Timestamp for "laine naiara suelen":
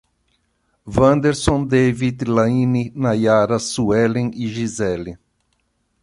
2.27-4.31